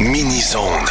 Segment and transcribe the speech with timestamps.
[0.00, 0.86] Mini-zone.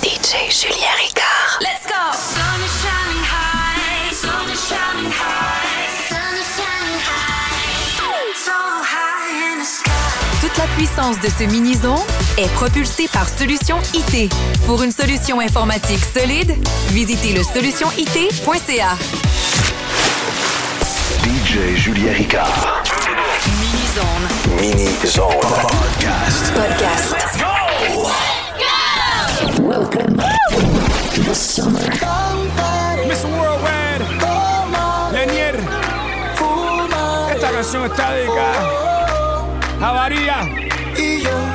[0.00, 1.58] DJ Julien Ricard.
[1.60, 2.12] Let's go.
[2.12, 9.58] Sun is shining high, sun is shining high, sun is shining high, so high in
[9.58, 9.90] the sky.
[10.40, 11.98] Toute la puissance de ce mini-zone
[12.38, 14.32] est propulsée par Solution IT.
[14.66, 16.54] Pour une solution informatique solide,
[16.90, 18.96] visitez le solutionit.ca.
[21.24, 22.82] DJ Julien Ricard.
[23.60, 24.60] Mini-zone.
[24.60, 25.40] Mini-zone.
[25.40, 26.52] Podcast.
[26.54, 27.53] Podcast.
[33.06, 33.24] Miss
[35.12, 35.56] Lenier.
[37.32, 39.46] Esta canción está dedicada
[39.80, 40.36] a María,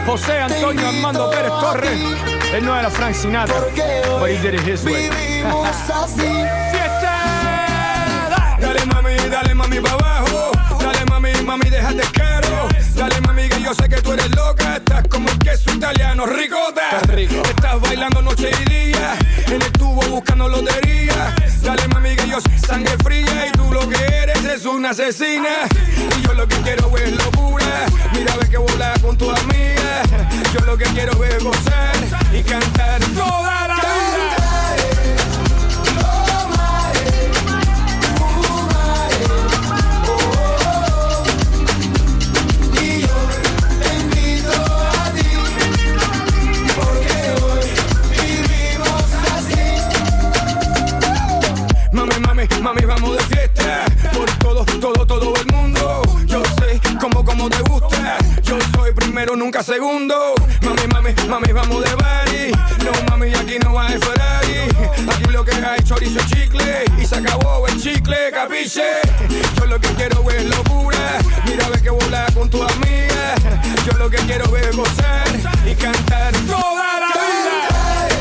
[0.05, 1.99] José Antonio Armando Pérez Torres.
[2.53, 3.59] Él no era Frank Sinatra,
[4.19, 4.59] but he did.
[4.59, 4.83] Fiesta.
[8.59, 10.51] Dale mami, dale mami pa' abajo.
[10.79, 12.18] Dale mami, mami, déjate.
[12.99, 14.75] Dale mami, que yo sé que tú eres loca.
[14.75, 16.99] Estás como el queso italiano, ricota.
[17.07, 19.17] Estás bailando noche y día.
[19.47, 21.33] En el tubo buscando lotería.
[21.63, 23.47] Dale mami, que yo soy sangre fría.
[23.47, 25.47] Y tú lo que eres es una asesina.
[26.17, 27.85] Y yo lo que quiero es locura.
[28.13, 30.03] Mira, ve que volar con tu amiga.
[30.53, 31.95] Yo lo que quiero es gozar
[32.33, 34.98] y cantar toda la vida.
[52.61, 53.85] Mami, vamos de fiesta.
[54.13, 56.01] Por todo, todo, todo el mundo.
[56.25, 58.17] Yo sé cómo, cómo te gusta.
[58.43, 60.35] Yo soy primero, nunca segundo.
[60.61, 62.51] Mami, mami, mami, vamos de party.
[62.83, 64.69] No, mami, aquí no va a Ferrari.
[65.09, 66.83] Aquí lo que hay chorizo chicle.
[67.01, 69.01] Y se acabó el chicle, capiche.
[69.57, 71.19] Yo lo que quiero es locura.
[71.45, 73.35] Mira, ve que vola con tu amiga.
[73.85, 75.27] Yo lo que quiero es gozar
[75.65, 78.18] Y cantar toda la vida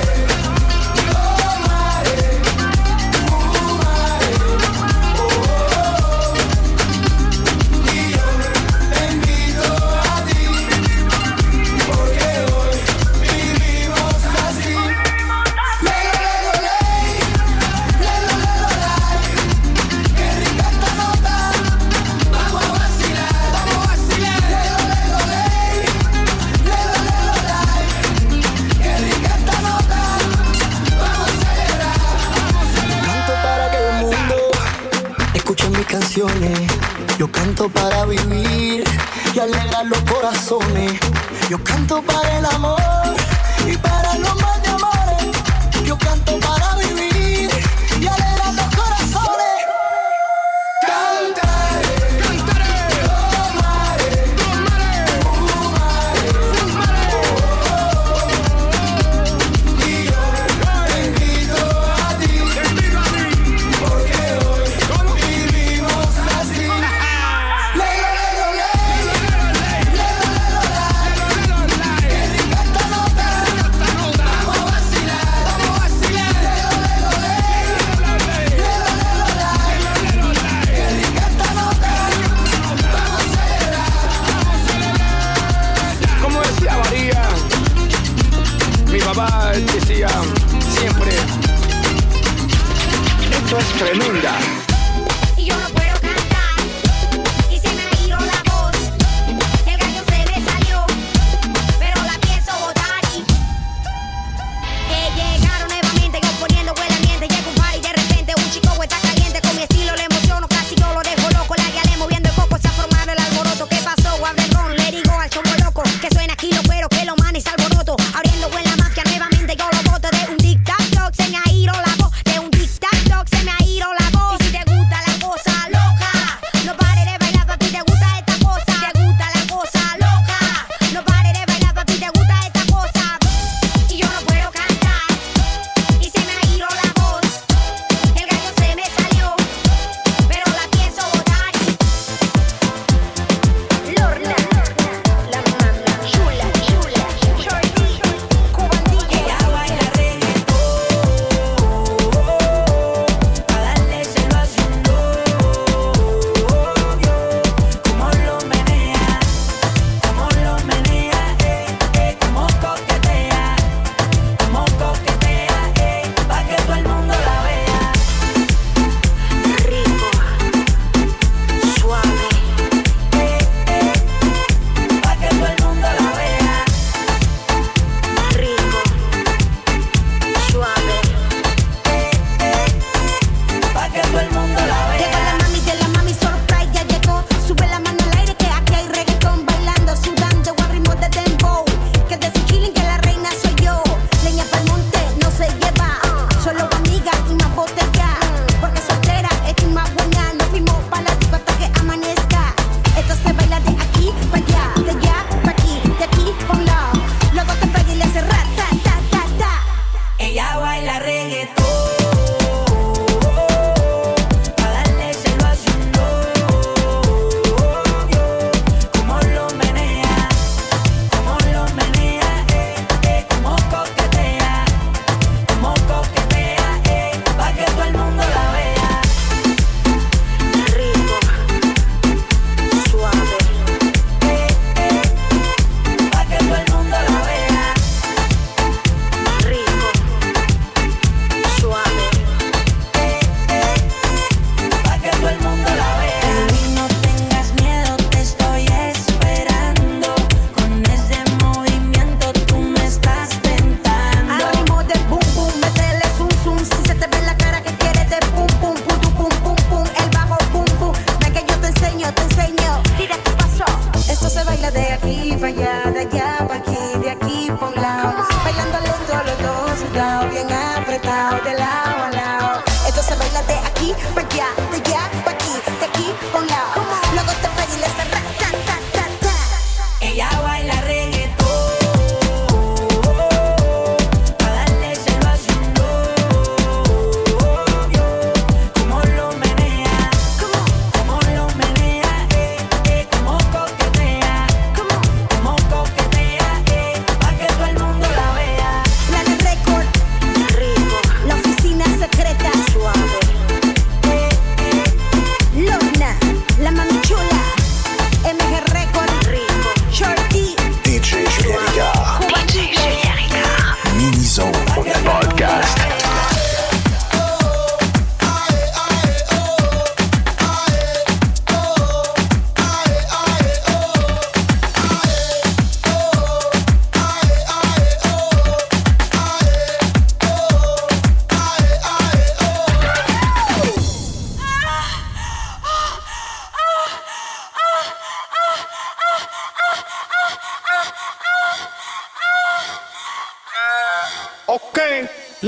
[37.58, 38.84] canto para vivir
[39.34, 40.92] y alegrar los corazones.
[41.50, 42.78] Yo canto para el amor
[43.66, 44.67] y para los más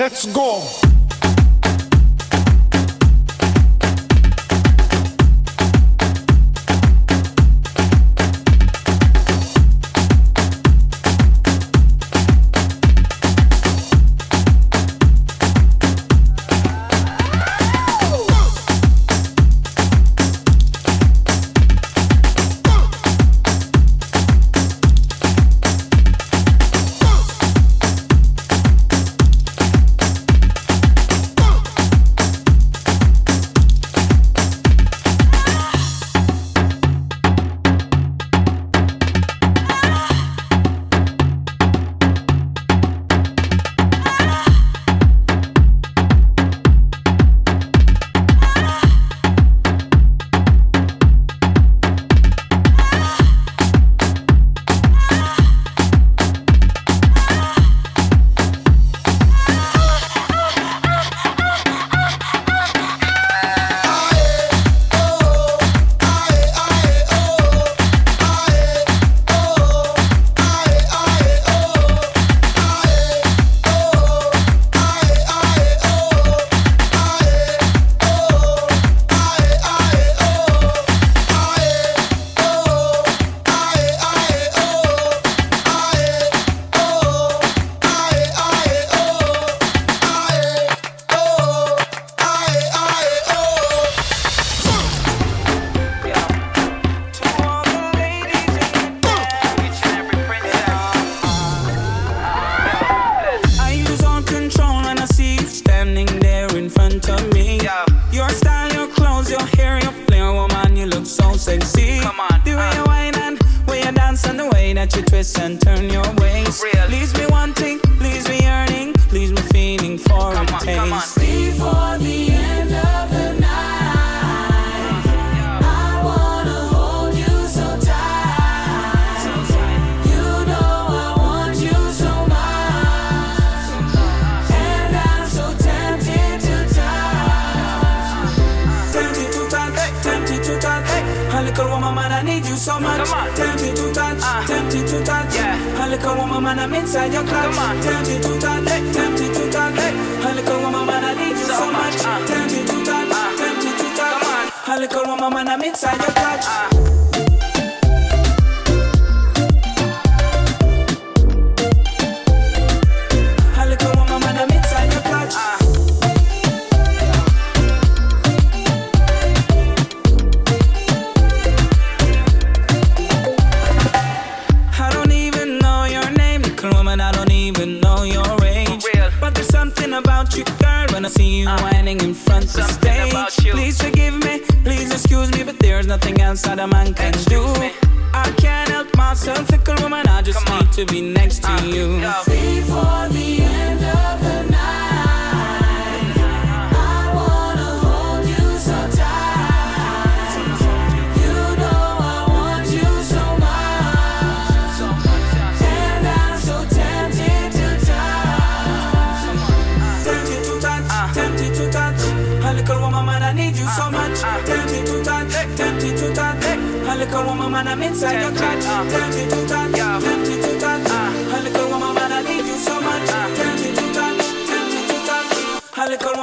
[0.00, 0.59] Let's go.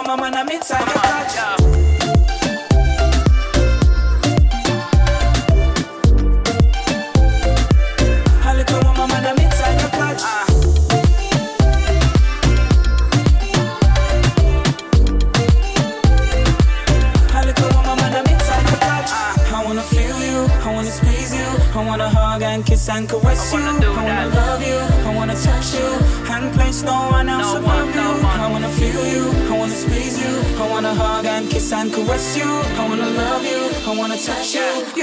[0.07, 1.56] mama na me time you touch.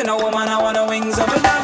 [0.08, 1.63] a woman, I want the wings of a dove.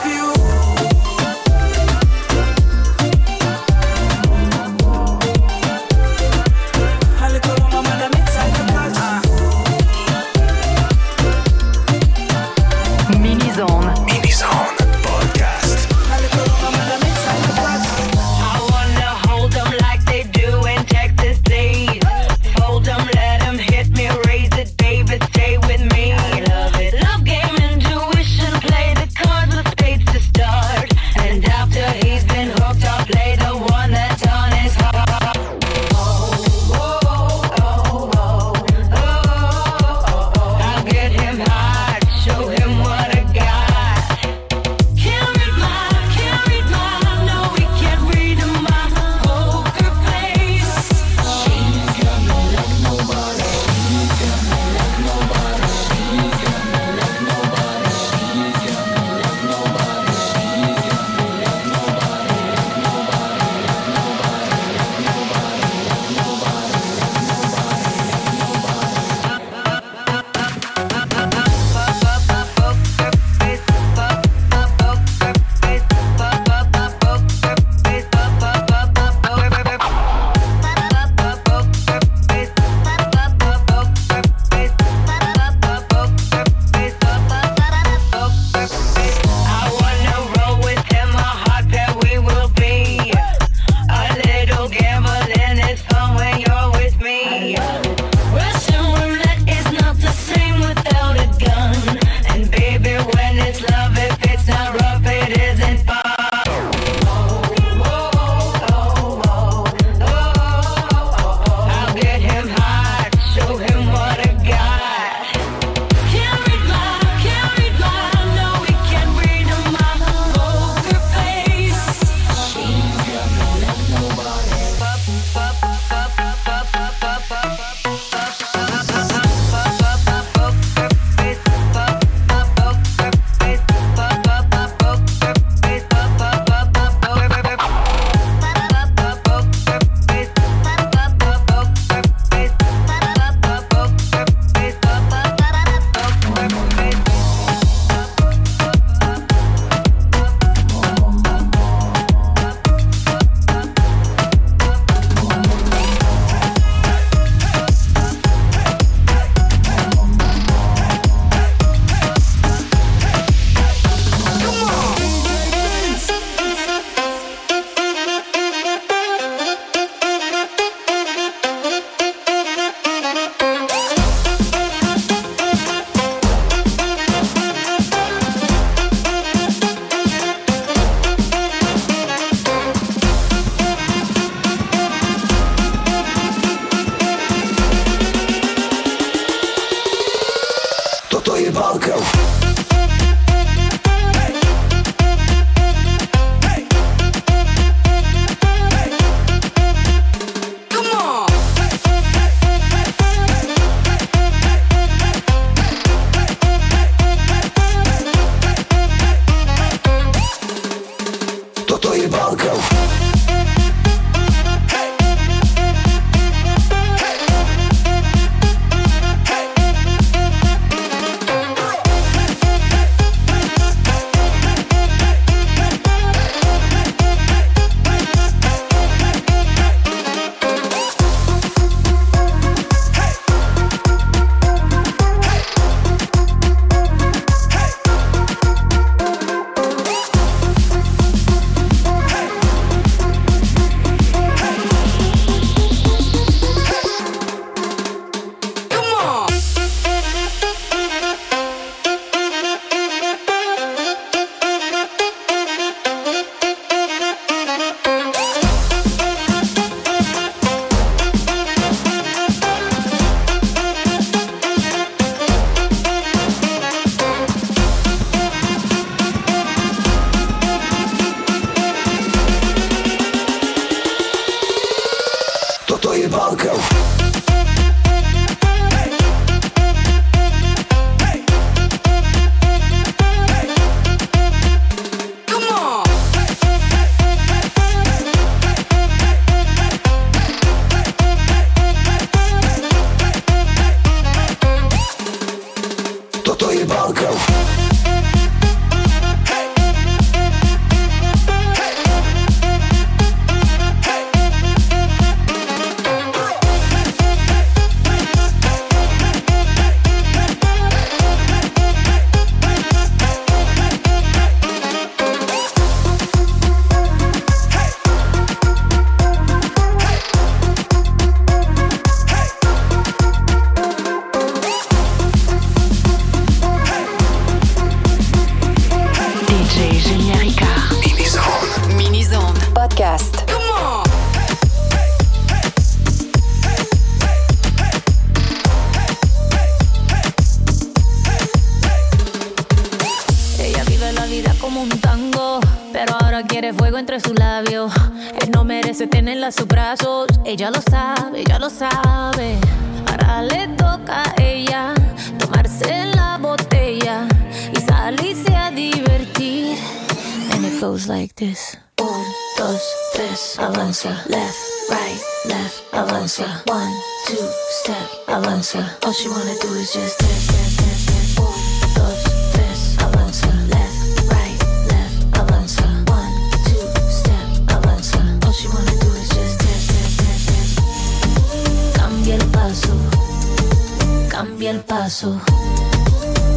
[384.90, 385.20] Paso,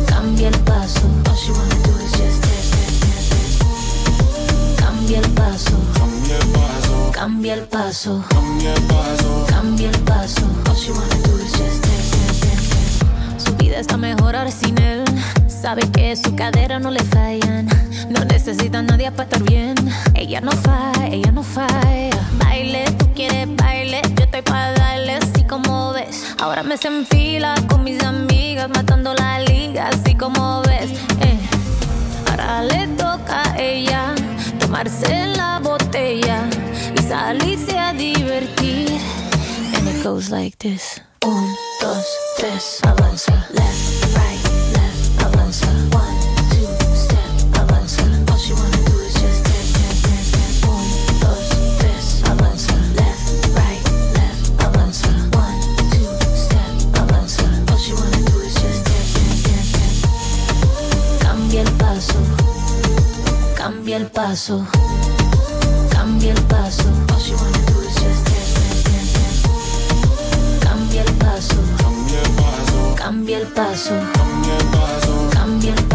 [0.06, 1.02] cambia el paso.
[1.28, 4.76] All she wanna do is just dance, dance, dance, dance.
[4.78, 5.72] Cambia el paso,
[7.12, 8.32] cambia el paso,
[9.48, 10.46] cambia el paso.
[10.70, 13.44] All she wanna do is just dance, dance, dance, dance.
[13.44, 15.04] Su vida está mejor ahora sin él.
[15.48, 17.68] Sabe que su cadera no le fallan.
[18.12, 19.74] No necesita a nadie para estar bien.
[20.14, 22.30] Ella no falla, ella no falla.
[22.38, 24.02] Baile, tú quieres baile.
[24.16, 25.23] Yo estoy para darle
[25.54, 26.36] como ves.
[26.40, 30.90] Ahora me se enfila con mis amigas, matando la liga, así como ves.
[31.22, 31.38] Eh.
[32.28, 34.16] Ahora le toca a ella
[34.60, 36.40] tomarse la botella
[36.98, 39.00] y salirse a divertir.
[40.04, 41.00] goes like this.
[41.24, 41.48] Un,
[41.82, 42.04] dos,
[42.40, 43.48] tres, avanza.
[43.54, 43.83] Left,
[64.14, 64.66] paso,
[65.90, 66.84] cambia el paso.
[67.12, 70.60] All she wanna do is just dance, dance, dance, dance.
[70.60, 71.56] Cambia el paso,
[72.96, 74.00] cambia el paso,
[75.34, 75.93] cambia el paso.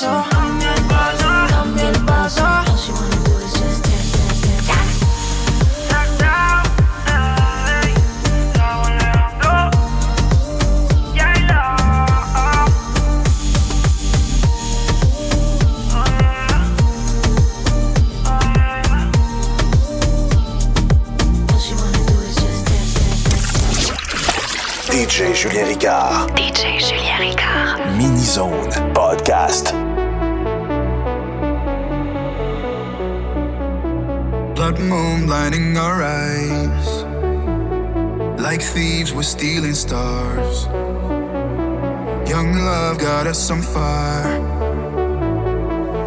[0.00, 0.29] Cambia
[39.20, 40.64] we're stealing stars.
[42.26, 44.40] Young love got us on fire.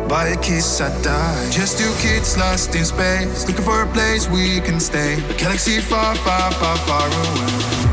[0.09, 1.49] By a kiss, I die.
[1.51, 5.13] Just two kids lost in space, looking for a place we can stay.
[5.29, 7.83] A galaxy far, far, far, far away.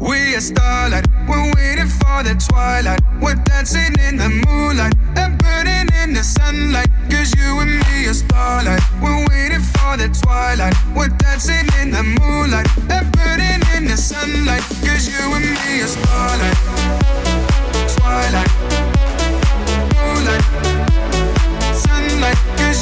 [0.00, 3.02] We are starlight, we're waiting for the twilight.
[3.20, 6.88] We're dancing in the moonlight and burning in the sunlight.
[7.10, 8.80] Cause you and me are starlight.
[9.02, 10.74] We're waiting for the twilight.
[10.96, 12.68] We're dancing in the moonlight
[13.82, 14.62] in the sunlight.
[14.82, 16.58] You and me are starlight.
[17.94, 18.52] Twilight.
[19.96, 20.44] Moonlight.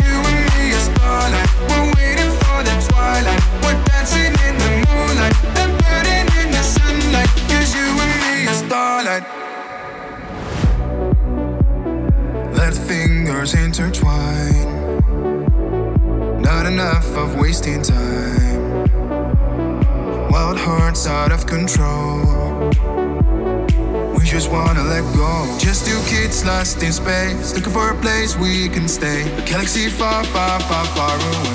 [0.05, 1.51] You and me are starlight.
[1.69, 3.43] We're waiting for the twilight.
[3.63, 6.63] We're dancing in the moonlight and burning in the
[7.77, 9.25] you and me are starlight.
[12.59, 14.69] Let fingers intertwine.
[16.43, 18.50] Not enough of wasting time.
[20.41, 22.25] Wild hearts out of control.
[24.17, 25.33] We just wanna let go.
[25.59, 29.21] Just two kids lost in space, looking for a place we can stay.
[29.37, 31.51] A galaxy far, far, far, far away.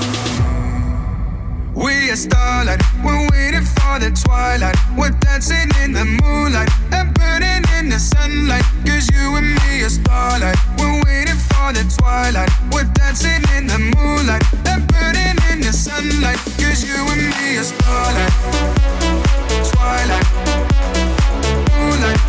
[1.73, 4.77] We are starlight, we're waiting for the twilight.
[4.95, 8.65] We're dancing in the moonlight and burning in the sunlight.
[8.85, 10.59] Cause you and me are starlight.
[10.77, 12.51] We're waiting for the twilight.
[12.71, 16.39] We're dancing in the moonlight and burning in the sunlight.
[16.59, 18.33] You and me are starlight.
[19.71, 20.27] Twilight.
[21.71, 22.21] Moonlight.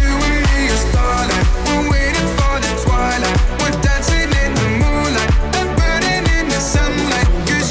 [0.00, 1.46] You and me are starlight.
[1.66, 2.54] We're waiting for
[2.84, 3.38] twilight.
[3.60, 5.32] We're dancing in the moonlight
[5.78, 6.60] burning in the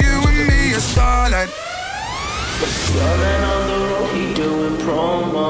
[0.04, 1.52] you and me are starlight.
[3.54, 5.48] On the road, he doing promo.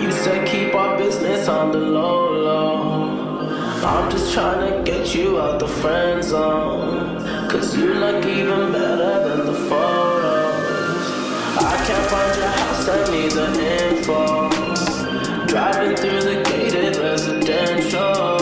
[0.00, 3.16] You said keep our business on the low, low.
[3.84, 4.75] I'm just trying to
[5.06, 7.48] get you out the friend zone.
[7.48, 11.06] Cause you look even better than the photos.
[11.58, 13.46] I can't find your house, I need the
[13.84, 14.50] info.
[15.46, 18.38] Driving through the gated residential.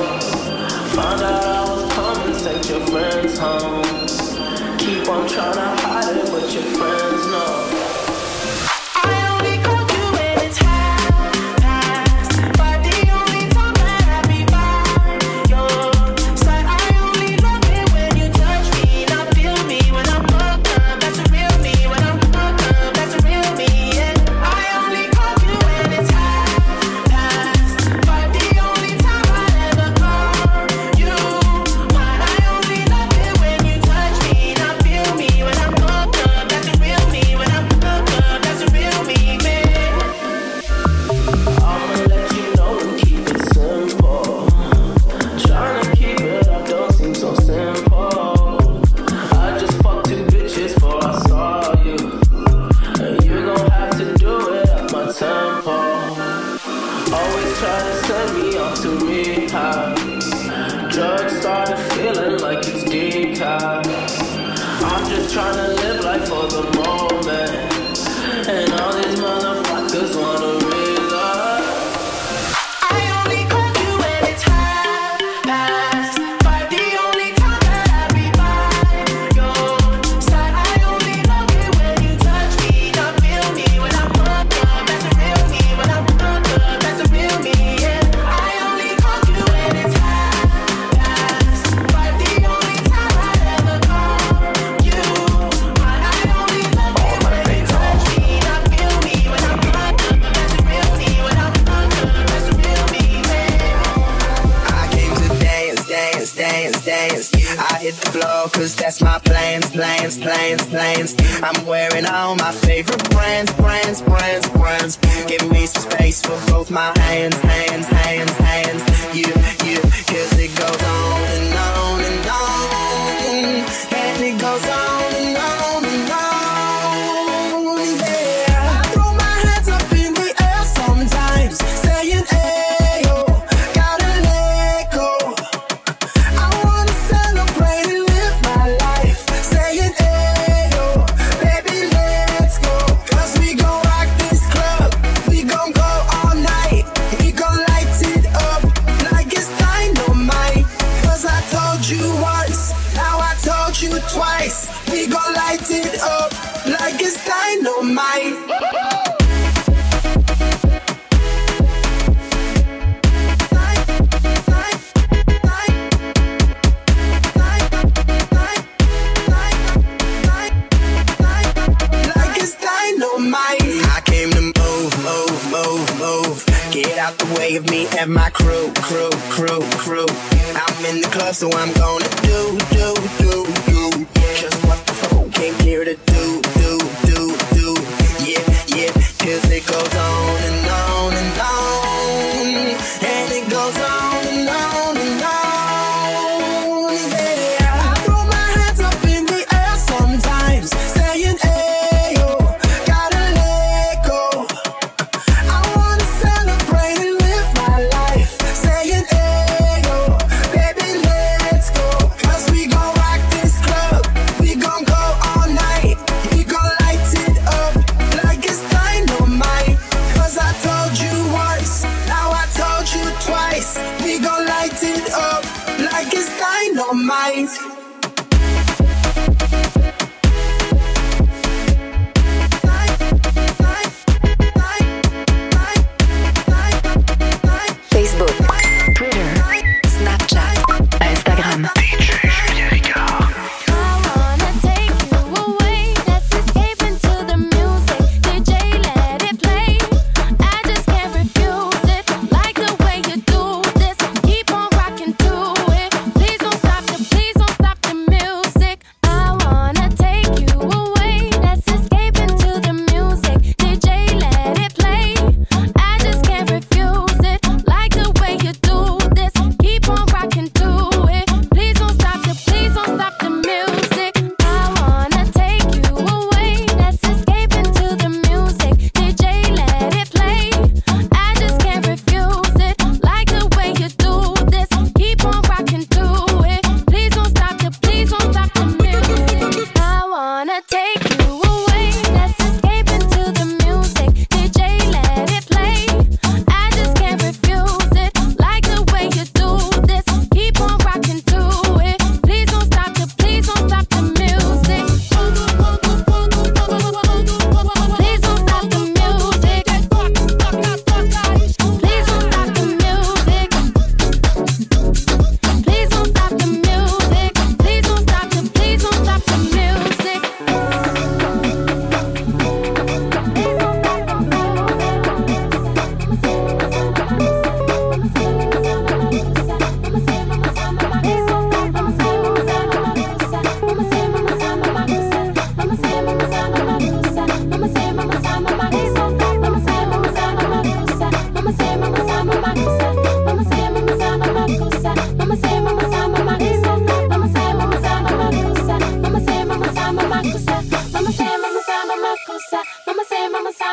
[0.97, 3.85] Found out I was coming, sent your friends home.
[4.79, 7.94] Keep on trying to hide it, but your friends know.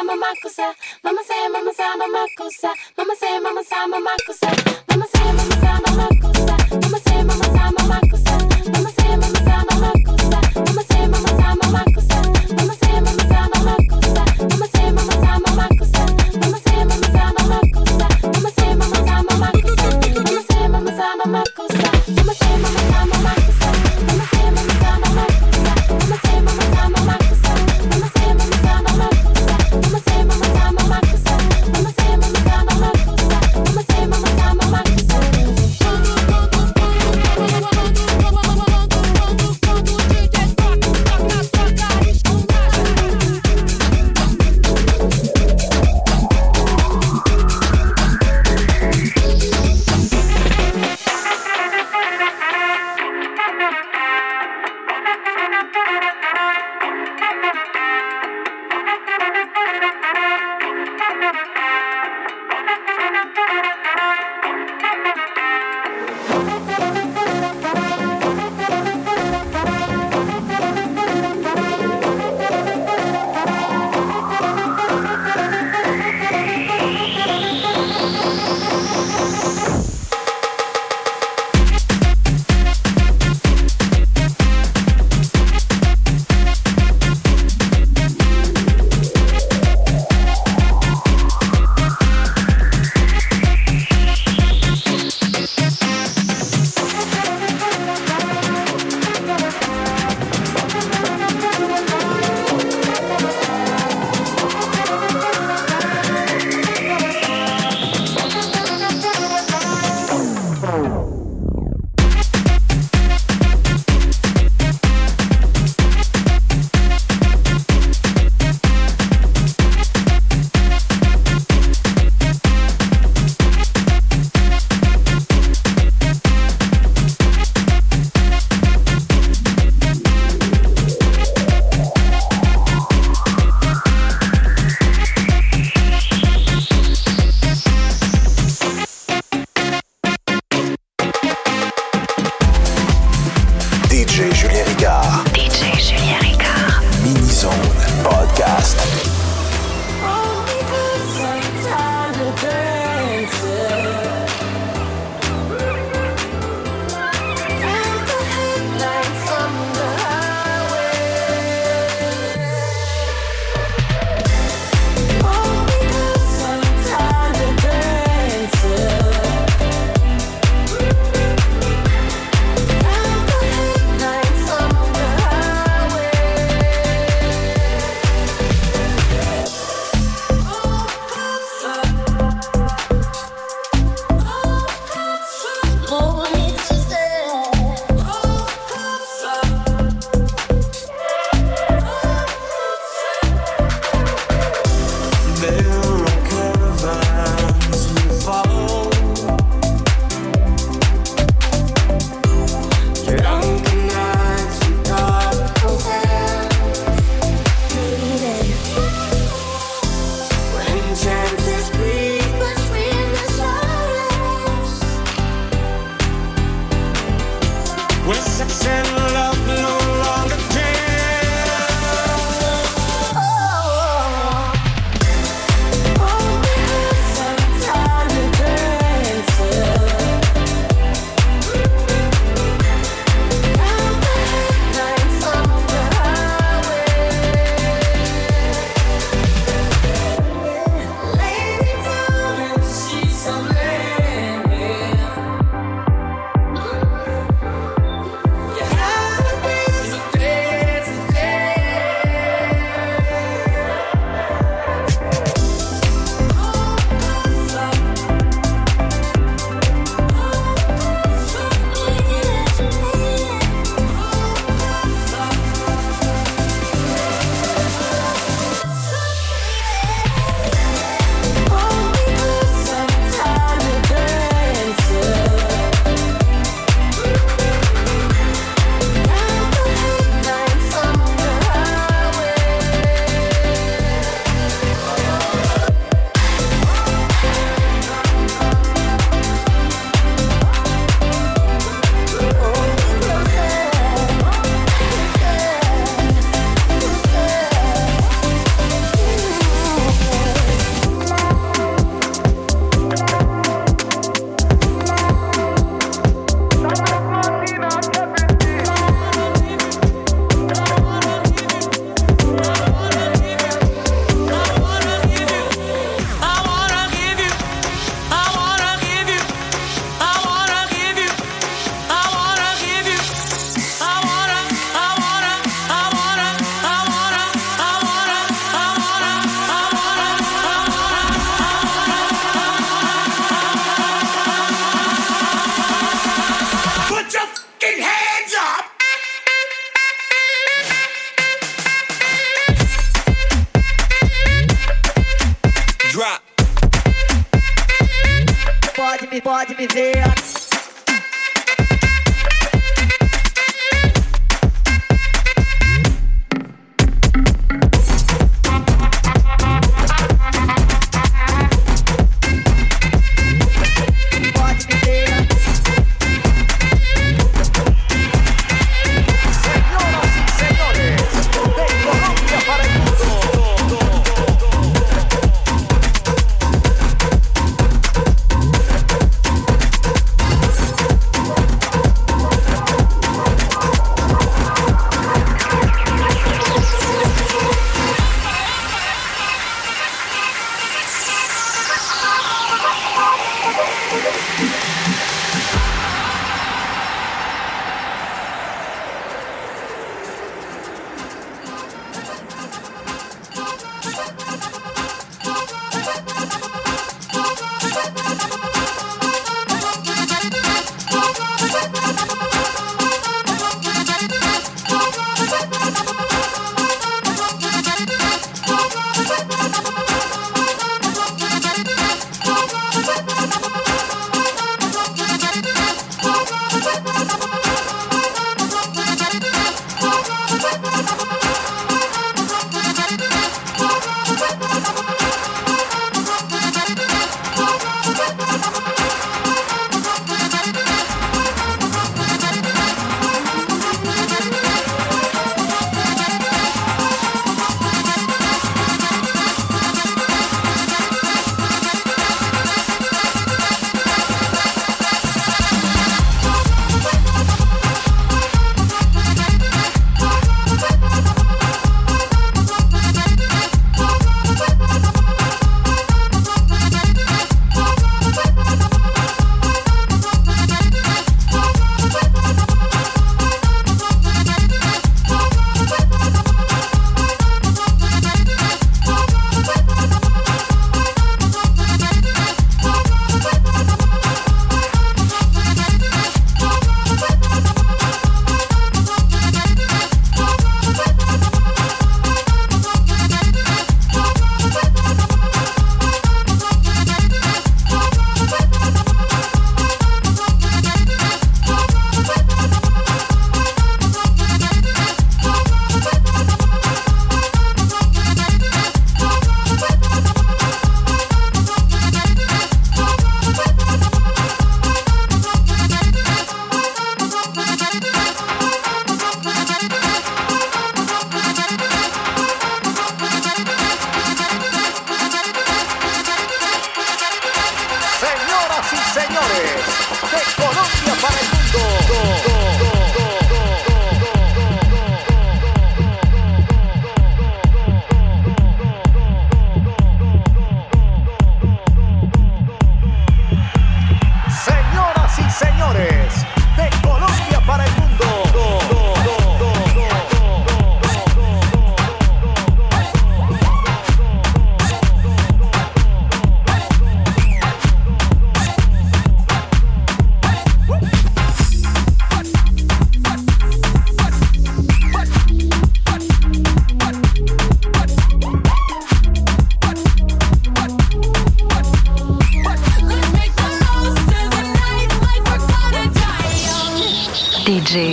[0.02, 4.50] sa mama kusa mama say mama sa mama kusa mama say mama sa mama kusa
[4.90, 6.21] mama say mama sa mama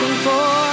[0.00, 0.69] looking for.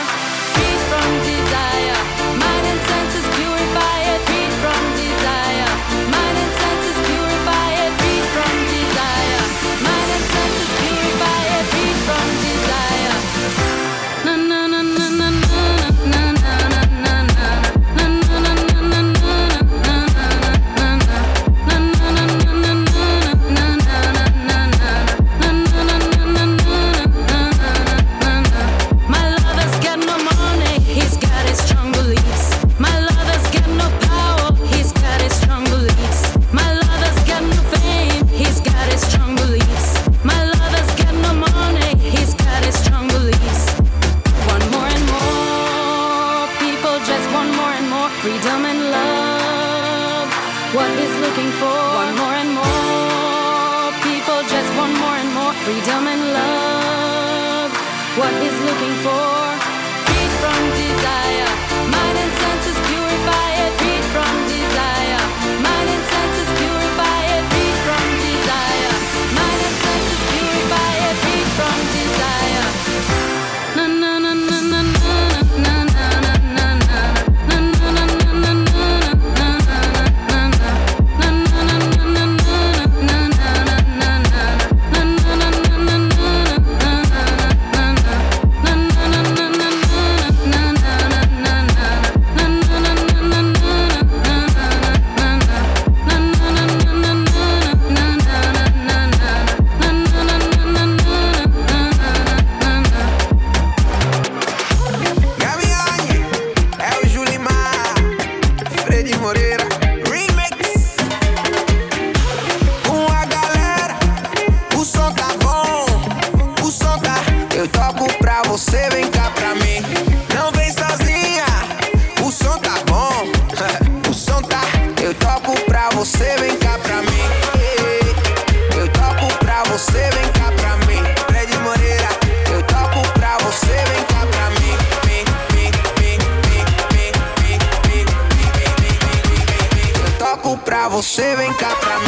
[140.68, 142.08] pra você, vem cá pra mim.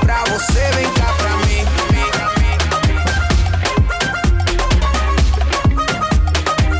[0.00, 1.66] Pra você vem cá pra mim.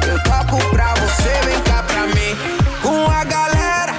[0.07, 2.37] Eu toco pra você, vem cá pra mim.
[2.81, 3.95] Com a galera,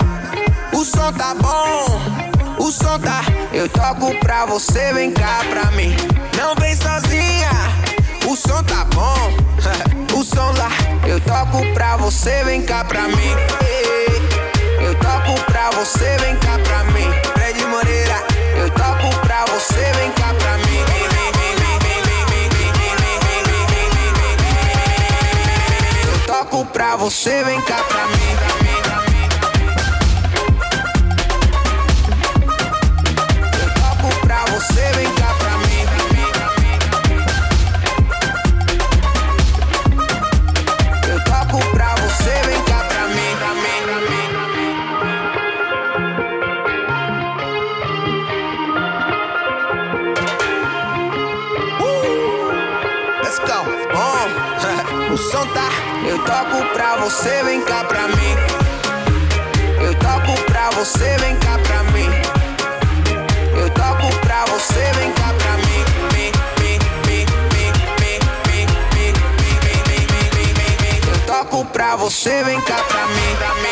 [0.72, 2.00] o som tá bom,
[2.58, 3.22] o som tá.
[3.52, 6.15] Eu toco pra você, vem cá pra mim.
[11.36, 13.36] toco pra você, vem cá pra mim.
[14.80, 17.12] Eu toco pra você, vem cá pra mim.
[17.34, 18.24] Fred Moreira,
[18.56, 20.86] eu toco pra você, vem cá pra mim.
[26.08, 28.15] Eu toco pra você, vem cá pra mim.
[56.86, 58.36] pra você, vem cá pra mim.
[59.82, 62.08] Eu toco pra você, vem cá pra mim.
[63.58, 65.84] Eu toco pra você, vem cá pra mim.
[71.08, 73.65] Eu toco pra você, vem cá pra mim.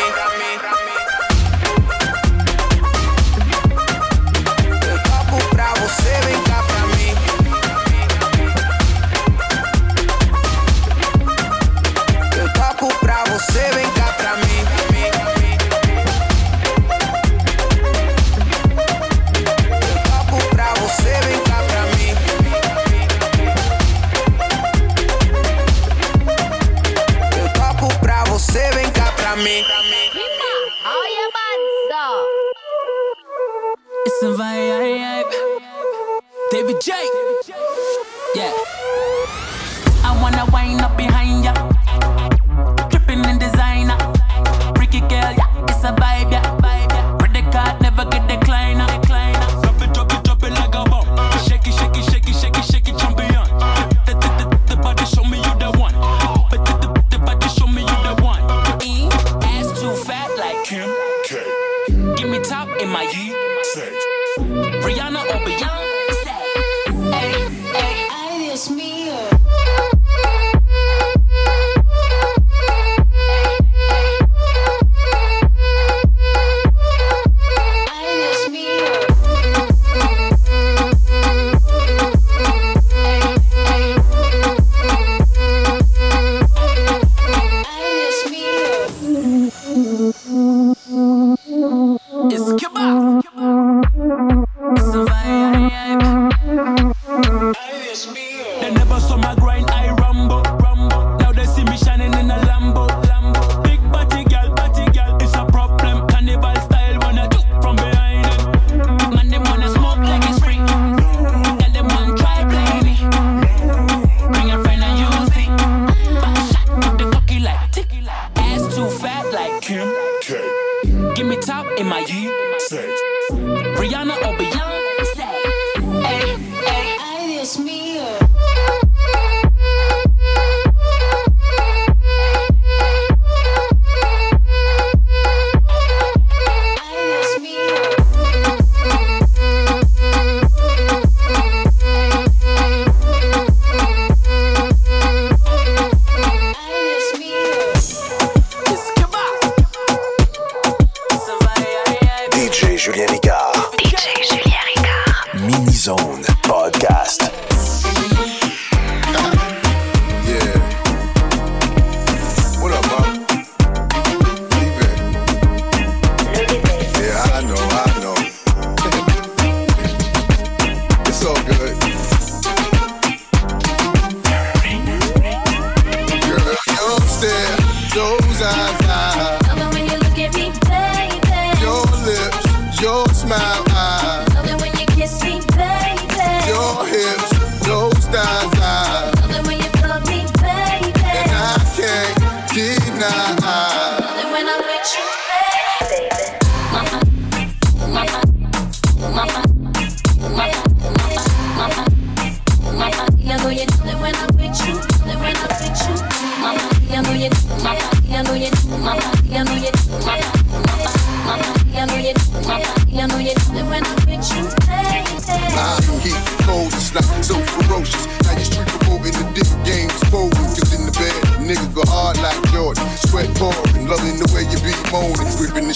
[183.24, 183.73] Smile,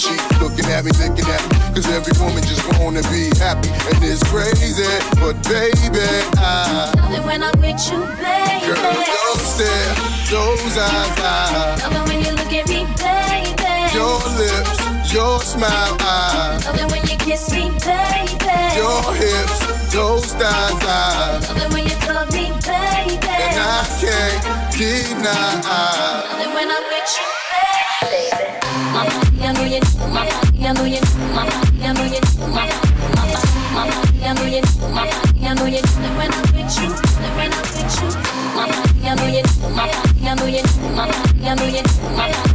[0.07, 0.19] moaning.
[0.19, 1.57] Ripping the sheet, looking at me, looking at me.
[1.75, 3.69] Cause every woman just wanna be happy.
[3.69, 4.87] And it's crazy,
[5.19, 6.05] but baby,
[6.37, 6.91] I.
[6.95, 8.65] Love it when I'm with you, baby.
[8.65, 9.95] Girl, don't stare,
[10.29, 13.75] those eyes, I Love it when you look at me, baby.
[13.93, 18.75] Your lips, your smile, I Love it when you kiss me, baby.
[18.75, 19.59] Your hips,
[19.91, 21.49] those thighs, eyes.
[21.49, 23.27] Love it when you fuck me, baby.
[23.27, 24.43] And I can't
[24.77, 25.59] deny.
[26.29, 27.27] Love it when I'm with you,
[28.01, 29.28] baby.
[42.15, 42.48] Mama,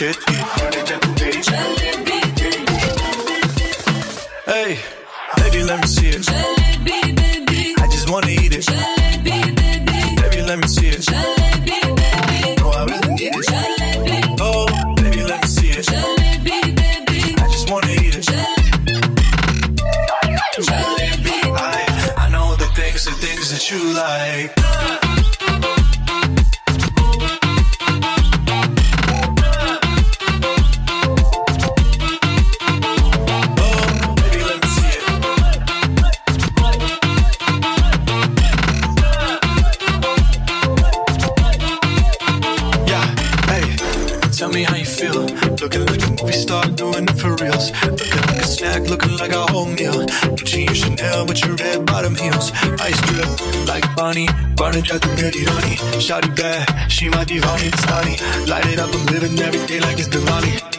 [0.00, 0.29] shit.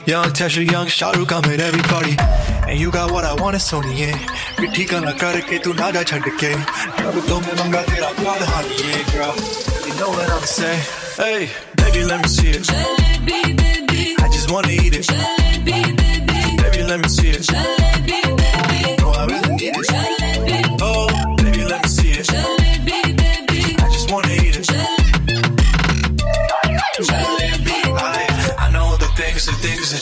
[0.05, 2.15] Young Tesher, young Shahrukh, come at every party.
[2.67, 4.11] And you got what I want, it's Sony.
[4.59, 8.43] मिठी का ना करके तू ना जा छड़ के अब तो मैं मंगा तेरा प्यार
[8.49, 9.33] हाँ ये girl.
[9.87, 10.83] You know what I'm saying?
[11.17, 12.63] Hey, baby, let me see it.
[12.63, 14.15] Jalebi, baby.
[14.23, 15.05] I just wanna eat it.
[15.09, 16.57] Jalebi, baby.
[16.61, 17.41] Baby, let me see it.
[17.41, 17.80] Jalebi,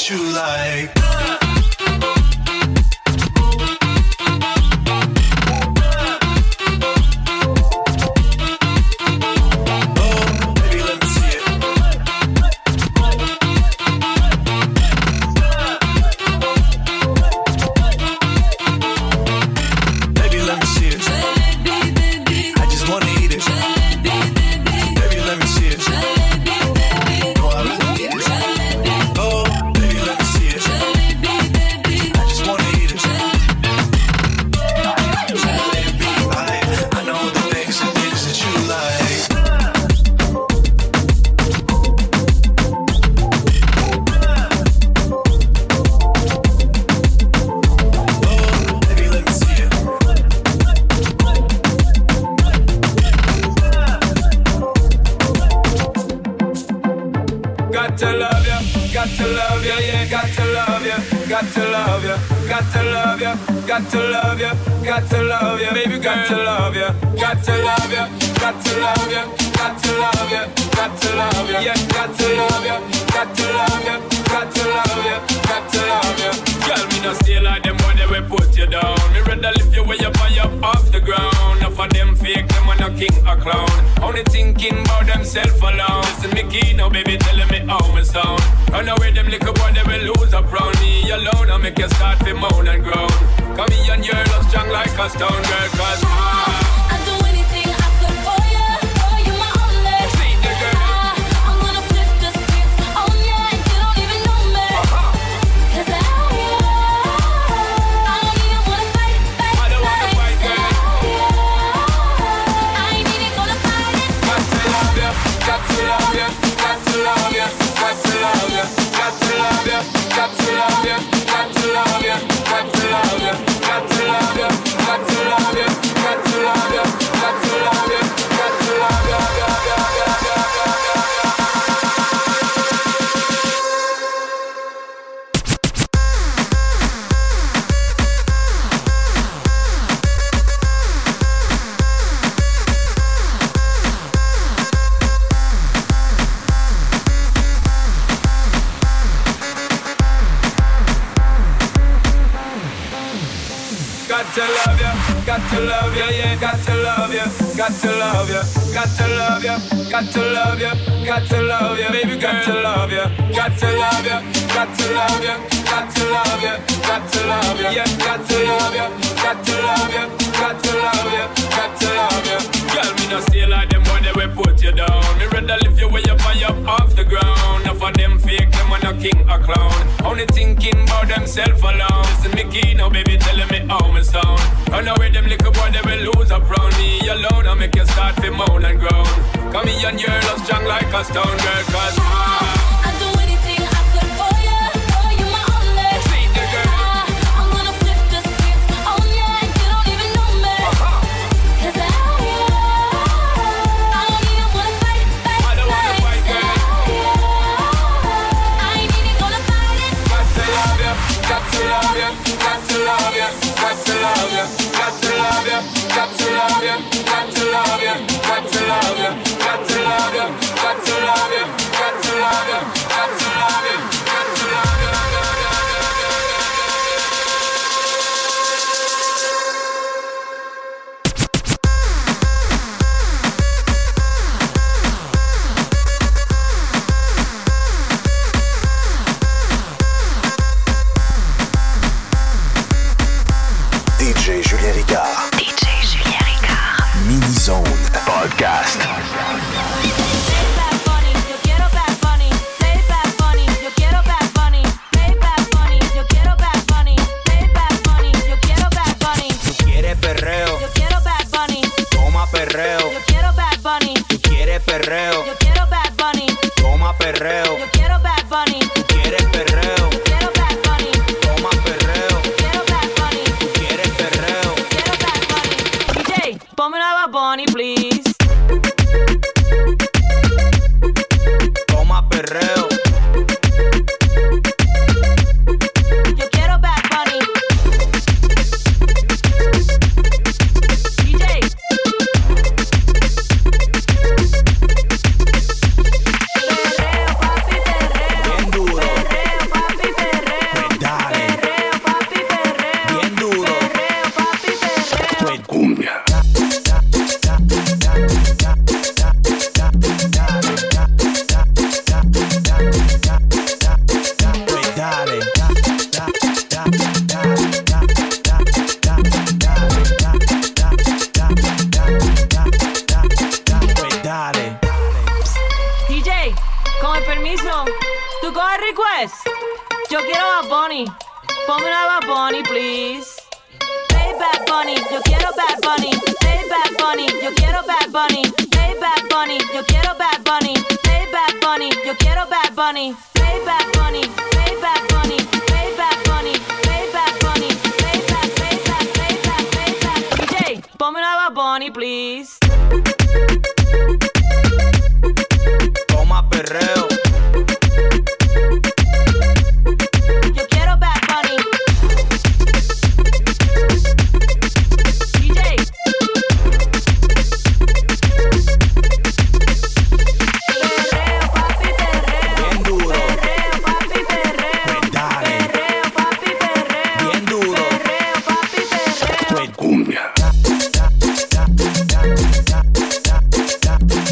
[0.08, 1.39] you like.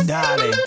[0.08, 0.67] darling.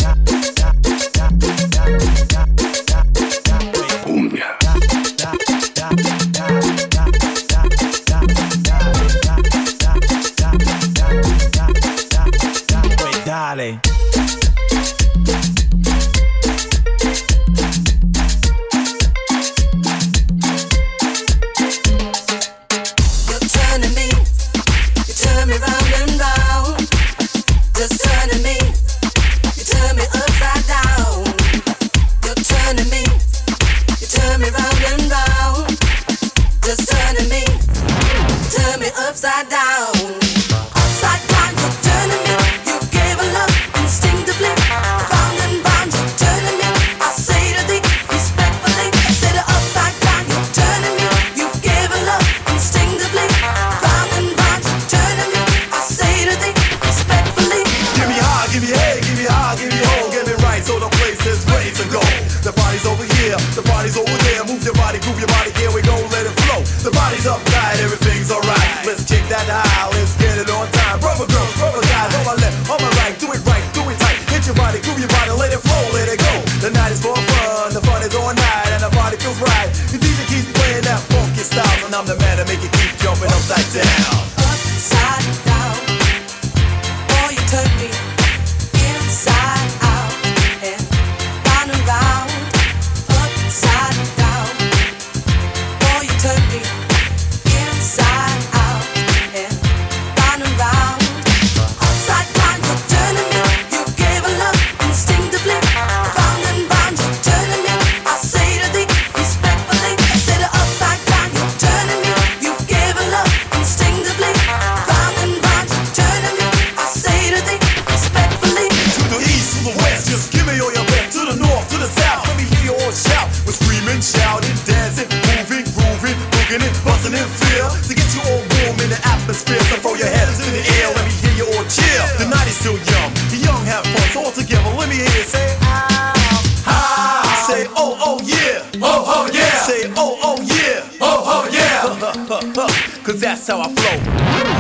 [137.51, 139.43] Say oh oh yeah, oh oh yeah.
[139.67, 143.03] Say oh oh yeah, oh oh yeah.
[143.03, 143.99] Cause that's how I flow.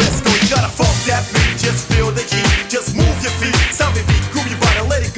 [0.02, 3.54] Let's go, you gotta funk that beat, just feel the heat, just move your feet,
[3.70, 5.09] sound the beat, groove your body, let it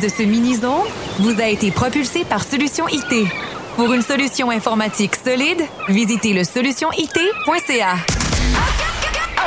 [0.00, 0.86] de ce mini-zone
[1.18, 3.28] vous a été propulsé par Solution IT.
[3.76, 7.94] Pour une solution informatique solide, visitez le solutionit.ca.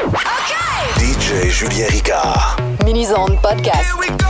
[0.06, 1.06] Okay.
[1.06, 2.58] DJ Julien Ricard.
[2.86, 4.23] Mini-zone podcast.